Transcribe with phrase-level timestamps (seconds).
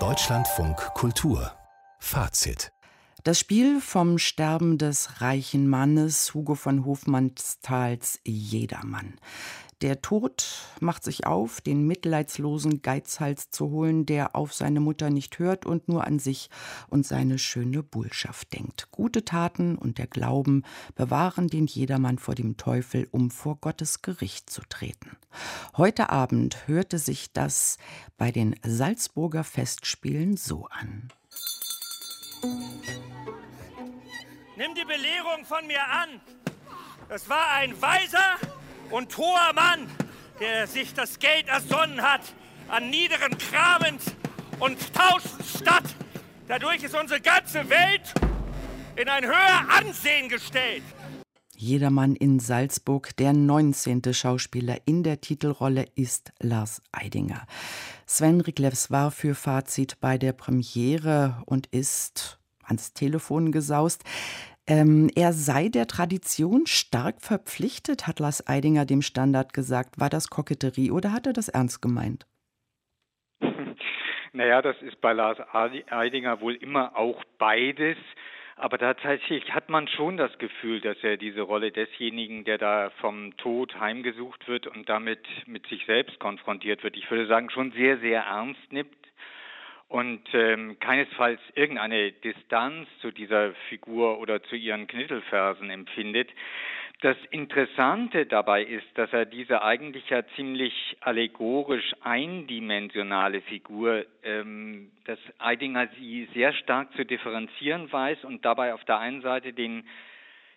[0.00, 1.52] Deutschlandfunk Kultur
[2.00, 2.72] Fazit
[3.22, 9.14] das Spiel vom Sterben des reichen Mannes Hugo von Hofmannsthals Jedermann.
[9.84, 10.46] Der Tod
[10.80, 15.88] macht sich auf, den mitleidslosen Geizhals zu holen, der auf seine Mutter nicht hört und
[15.88, 16.48] nur an sich
[16.88, 18.88] und seine schöne Bullschaft denkt.
[18.92, 20.62] Gute Taten und der Glauben
[20.94, 25.18] bewahren den Jedermann vor dem Teufel, um vor Gottes Gericht zu treten.
[25.76, 27.76] Heute Abend hörte sich das
[28.16, 31.12] bei den Salzburger Festspielen so an.
[34.56, 36.22] Nimm die Belehrung von mir an.
[37.10, 38.38] Es war ein weiser
[38.90, 39.88] und hoher Mann,
[40.40, 42.22] der sich das Geld ersonnen hat,
[42.68, 44.02] an niederen kramend
[44.58, 45.94] und tauschend statt.
[46.48, 48.14] Dadurch ist unsere ganze Welt
[48.96, 50.82] in ein höher Ansehen gestellt.
[51.56, 54.02] Jedermann in Salzburg, der 19.
[54.12, 57.46] Schauspieler in der Titelrolle ist Lars Eidinger.
[58.06, 64.04] Sven Riklevs war für Fazit bei der Premiere und ist ans Telefon gesaust.
[64.66, 70.00] Ähm, er sei der Tradition stark verpflichtet, hat Lars Eidinger dem Standard gesagt.
[70.00, 72.26] War das Koketterie oder hat er das ernst gemeint?
[74.36, 77.96] Naja, das ist bei Lars Eidinger wohl immer auch beides.
[78.56, 83.36] Aber tatsächlich hat man schon das Gefühl, dass er diese Rolle desjenigen, der da vom
[83.36, 87.98] Tod heimgesucht wird und damit mit sich selbst konfrontiert wird, ich würde sagen, schon sehr,
[87.98, 89.03] sehr ernst nimmt
[89.94, 96.28] und ähm, keinesfalls irgendeine Distanz zu dieser Figur oder zu ihren Knittelfersen empfindet.
[97.02, 105.20] Das Interessante dabei ist, dass er diese eigentlich ja ziemlich allegorisch eindimensionale Figur, ähm, dass
[105.38, 109.84] Eidinger sie sehr stark zu differenzieren weiß und dabei auf der einen Seite den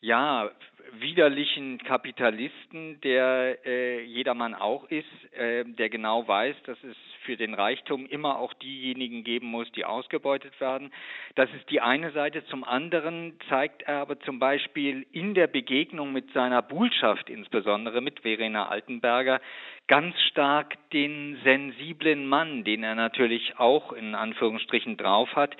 [0.00, 0.50] ja,
[0.98, 6.96] widerlichen Kapitalisten, der äh, jedermann auch ist, äh, der genau weiß, dass es
[7.30, 10.90] für den Reichtum immer auch diejenigen geben muss, die ausgebeutet werden.
[11.36, 12.44] Das ist die eine Seite.
[12.46, 18.18] Zum anderen zeigt er aber zum Beispiel in der Begegnung mit seiner Buhlschaft, insbesondere mit
[18.22, 19.40] Verena Altenberger,
[19.86, 25.56] ganz stark den sensiblen Mann, den er natürlich auch in Anführungsstrichen drauf hat,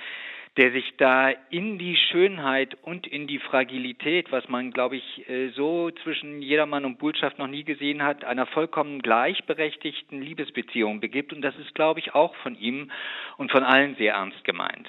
[0.56, 5.50] der sich da in die Schönheit und in die Fragilität, was man, glaube ich, äh,
[5.50, 11.32] so zwischen Jedermann und Bullschaft noch nie gesehen hat, einer vollkommen gleichberechtigten Liebesbeziehung begibt.
[11.32, 12.90] Und das ist, glaube ich, auch von ihm
[13.36, 14.88] und von allen sehr ernst gemeint.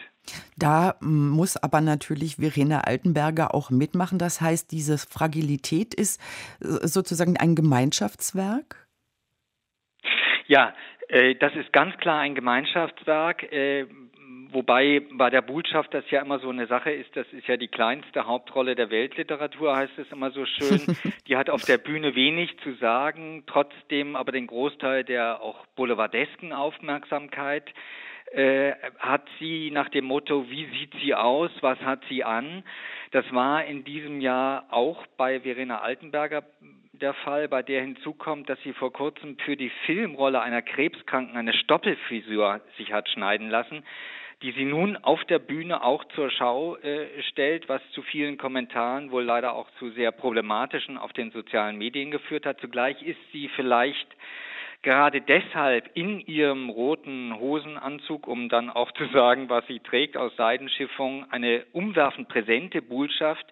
[0.57, 4.17] Da muss aber natürlich Verena Altenberger auch mitmachen.
[4.19, 6.19] Das heißt, diese Fragilität ist
[6.61, 8.87] äh, sozusagen ein Gemeinschaftswerk?
[10.47, 10.73] Ja,
[11.07, 13.43] äh, das ist ganz klar ein Gemeinschaftswerk.
[14.53, 17.69] Wobei bei der Botschaft das ja immer so eine Sache ist, das ist ja die
[17.69, 20.81] kleinste Hauptrolle der Weltliteratur, heißt es immer so schön.
[21.27, 26.51] Die hat auf der Bühne wenig zu sagen, trotzdem aber den Großteil der auch boulevardesken
[26.51, 27.71] Aufmerksamkeit
[28.31, 32.63] äh, hat sie nach dem Motto, wie sieht sie aus, was hat sie an?
[33.11, 36.43] Das war in diesem Jahr auch bei Verena Altenberger
[36.91, 41.53] der Fall, bei der hinzukommt, dass sie vor kurzem für die Filmrolle einer Krebskranken eine
[41.53, 43.83] Stoppelfrisur sich hat schneiden lassen
[44.41, 49.11] die sie nun auf der Bühne auch zur Schau äh, stellt, was zu vielen Kommentaren,
[49.11, 52.59] wohl leider auch zu sehr problematischen auf den sozialen Medien geführt hat.
[52.59, 54.07] Zugleich ist sie vielleicht
[54.81, 60.35] gerade deshalb in ihrem roten Hosenanzug, um dann auch zu sagen, was sie trägt aus
[60.37, 63.45] Seidenschiffung, eine umwerfend präsente Botschaft,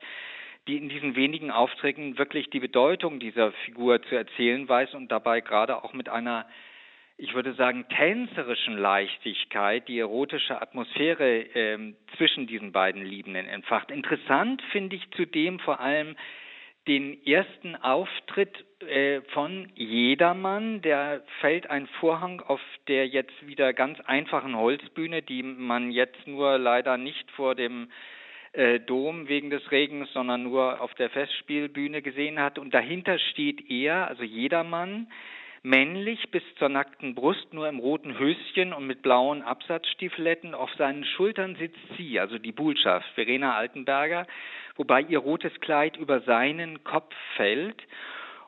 [0.67, 5.41] die in diesen wenigen Aufträgen wirklich die Bedeutung dieser Figur zu erzählen weiß und dabei
[5.41, 6.47] gerade auch mit einer
[7.21, 13.91] ich würde sagen, tänzerischen Leichtigkeit die erotische Atmosphäre äh, zwischen diesen beiden Liebenden entfacht.
[13.91, 16.15] Interessant finde ich zudem vor allem
[16.87, 20.81] den ersten Auftritt äh, von Jedermann.
[20.81, 26.57] Der fällt ein Vorhang auf der jetzt wieder ganz einfachen Holzbühne, die man jetzt nur
[26.57, 27.91] leider nicht vor dem
[28.53, 32.57] äh, Dom wegen des Regens, sondern nur auf der Festspielbühne gesehen hat.
[32.57, 35.11] Und dahinter steht er, also Jedermann,
[35.63, 40.53] männlich bis zur nackten Brust, nur im roten Höschen und mit blauen Absatzstiefeletten.
[40.53, 44.25] Auf seinen Schultern sitzt sie, also die Bullschaft, Verena Altenberger,
[44.75, 47.81] wobei ihr rotes Kleid über seinen Kopf fällt.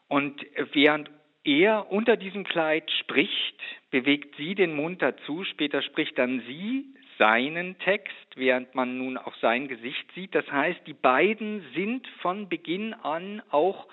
[0.07, 1.09] Und während
[1.43, 3.59] er unter diesem Kleid spricht,
[3.89, 6.85] bewegt sie den Mund dazu, später spricht dann sie
[7.17, 10.33] seinen Text, während man nun auch sein Gesicht sieht.
[10.33, 13.87] Das heißt, die beiden sind von Beginn an auch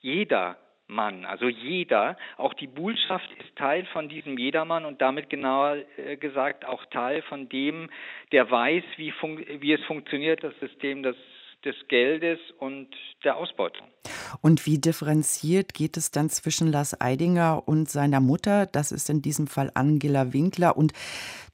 [0.00, 5.76] jeder Mann, also jeder, auch die Buhlschaft ist Teil von diesem Jedermann und damit genauer
[5.98, 7.90] äh, gesagt auch Teil von dem,
[8.32, 9.12] der weiß, wie,
[9.60, 11.16] wie es funktioniert, das System des,
[11.64, 12.88] des Geldes und
[13.22, 13.86] der Ausbeutung.
[14.40, 18.66] Und wie differenziert geht es dann zwischen Lars Eidinger und seiner Mutter?
[18.66, 20.76] Das ist in diesem Fall Angela Winkler.
[20.76, 20.92] Und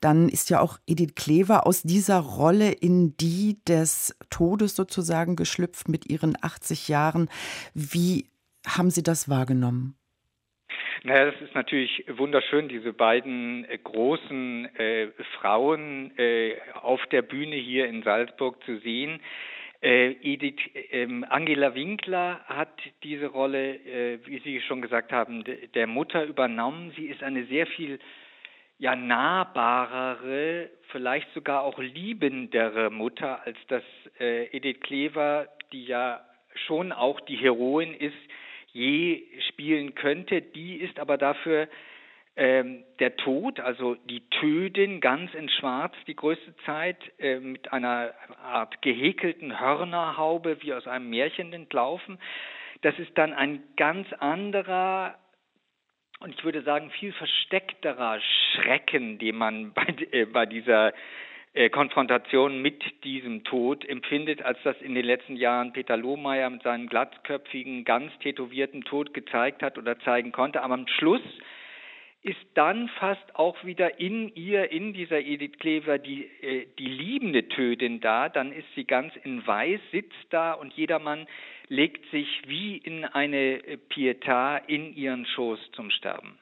[0.00, 5.88] dann ist ja auch Edith Klever aus dieser Rolle in die des Todes sozusagen geschlüpft
[5.88, 7.28] mit ihren 80 Jahren.
[7.74, 8.28] Wie
[8.66, 9.96] haben Sie das wahrgenommen?
[11.02, 15.08] Naja, das ist natürlich wunderschön, diese beiden äh, großen äh,
[15.38, 19.20] Frauen äh, auf der Bühne hier in Salzburg zu sehen.
[19.82, 20.60] Äh, Edith,
[20.92, 22.72] ähm, Angela Winkler hat
[23.02, 25.44] diese Rolle, äh, wie Sie schon gesagt haben,
[25.74, 26.92] der Mutter übernommen.
[26.96, 27.98] Sie ist eine sehr viel
[28.78, 33.84] ja nahbarere, vielleicht sogar auch liebendere Mutter, als das
[34.18, 36.24] Edith Klever, die ja
[36.66, 38.16] schon auch die Heroin ist,
[38.74, 40.42] je spielen könnte.
[40.42, 41.68] Die ist aber dafür
[42.36, 48.12] ähm, der Tod, also die Tödin ganz in Schwarz die größte Zeit äh, mit einer
[48.42, 52.18] Art gehäkelten Hörnerhaube wie aus einem Märchen entlaufen.
[52.82, 55.16] Das ist dann ein ganz anderer
[56.20, 60.92] und ich würde sagen viel versteckterer Schrecken, den man bei, äh, bei dieser
[61.54, 66.62] äh, Konfrontation mit diesem Tod empfindet, als das in den letzten Jahren Peter Lohmeier mit
[66.62, 70.62] seinem glattköpfigen, ganz tätowierten Tod gezeigt hat oder zeigen konnte.
[70.62, 71.22] Aber am Schluss
[72.22, 77.48] ist dann fast auch wieder in ihr, in dieser Edith Klever, die, äh, die liebende
[77.48, 78.28] Tötin da.
[78.28, 81.26] Dann ist sie ganz in Weiß, sitzt da und jedermann
[81.68, 83.60] legt sich wie in eine
[83.90, 86.38] Pietà in ihren Schoß zum Sterben.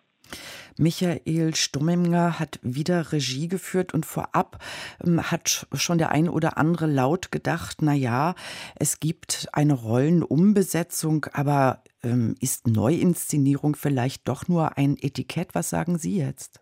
[0.78, 4.62] Michael Stumminger hat wieder Regie geführt und vorab
[5.04, 8.34] ähm, hat schon der ein oder andere laut gedacht, na ja,
[8.76, 15.54] es gibt eine Rollenumbesetzung, aber ähm, ist Neuinszenierung vielleicht doch nur ein Etikett?
[15.54, 16.61] Was sagen Sie jetzt?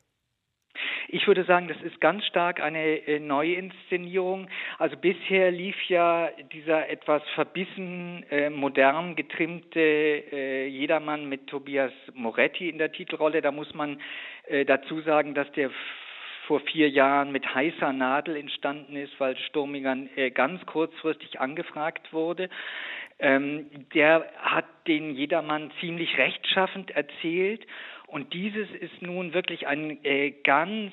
[1.13, 4.47] Ich würde sagen, das ist ganz stark eine äh, Neuinszenierung.
[4.79, 12.69] Also bisher lief ja dieser etwas verbissen, äh, modern getrimmte äh, Jedermann mit Tobias Moretti
[12.69, 13.43] in der Titelrolle.
[13.43, 14.01] Da muss man
[14.47, 15.73] äh, dazu sagen, dass der
[16.47, 22.49] vor vier Jahren mit heißer Nadel entstanden ist, weil Sturminger äh, ganz kurzfristig angefragt wurde.
[23.19, 27.67] Ähm, der hat den Jedermann ziemlich rechtschaffend erzählt
[28.11, 30.93] und dieses ist nun wirklich ein äh, ganz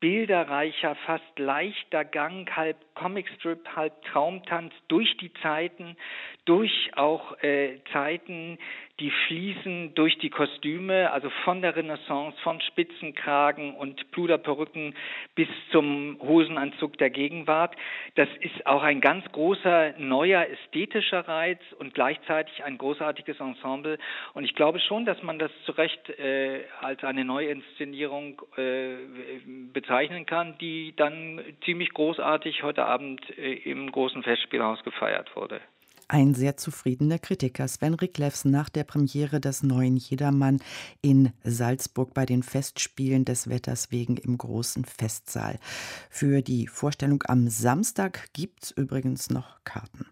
[0.00, 5.96] bilderreicher, fast leichter Gang, halb Comicstrip, halb Traumtanz durch die Zeiten,
[6.50, 8.58] durch auch äh, Zeiten,
[8.98, 14.96] die fließen durch die Kostüme, also von der Renaissance, von Spitzenkragen und Pluderperücken
[15.36, 17.76] bis zum Hosenanzug der Gegenwart.
[18.16, 23.98] Das ist auch ein ganz großer neuer ästhetischer Reiz und gleichzeitig ein großartiges Ensemble.
[24.34, 28.96] Und ich glaube schon, dass man das zu Recht äh, als eine Neuinszenierung äh,
[29.72, 35.60] bezeichnen kann, die dann ziemlich großartig heute Abend äh, im großen Festspielhaus gefeiert wurde.
[36.12, 40.58] Ein sehr zufriedener Kritiker, Sven Riklefs, nach der Premiere des neuen Jedermann
[41.02, 45.60] in Salzburg bei den Festspielen des Wetters wegen im großen Festsaal.
[46.10, 50.04] Für die Vorstellung am Samstag gibt es übrigens noch Karten.